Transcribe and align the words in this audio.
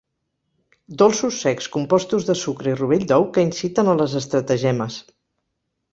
Dolços 1.01 1.37
secs 1.43 1.67
compostos 1.75 2.25
de 2.29 2.37
sucre 2.45 2.73
i 2.73 2.73
rovell 2.79 3.07
d'ou 3.13 3.29
que 3.37 3.47
inciten 3.49 3.93
a 3.93 3.97
les 4.03 4.17
estratagemes. 4.25 4.97